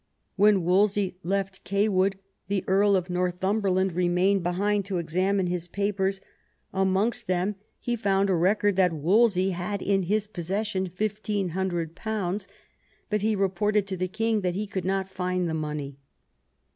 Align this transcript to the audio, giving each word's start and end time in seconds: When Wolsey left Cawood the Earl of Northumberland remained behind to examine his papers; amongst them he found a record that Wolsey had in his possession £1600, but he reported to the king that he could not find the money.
When 0.35 0.63
Wolsey 0.63 1.19
left 1.21 1.63
Cawood 1.63 2.17
the 2.47 2.63
Earl 2.65 2.95
of 2.95 3.07
Northumberland 3.11 3.91
remained 3.93 4.41
behind 4.41 4.83
to 4.85 4.97
examine 4.97 5.45
his 5.45 5.67
papers; 5.67 6.21
amongst 6.73 7.27
them 7.27 7.53
he 7.79 7.95
found 7.95 8.27
a 8.27 8.33
record 8.33 8.77
that 8.77 8.91
Wolsey 8.93 9.51
had 9.51 9.79
in 9.83 10.01
his 10.01 10.25
possession 10.25 10.89
£1600, 10.89 12.47
but 13.11 13.21
he 13.21 13.35
reported 13.35 13.85
to 13.85 13.95
the 13.95 14.07
king 14.07 14.41
that 14.41 14.55
he 14.55 14.65
could 14.65 14.85
not 14.85 15.07
find 15.07 15.47
the 15.47 15.53
money. 15.53 15.99